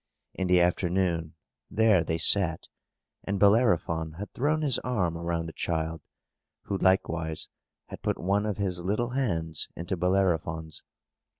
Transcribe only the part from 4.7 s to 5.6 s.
arm around the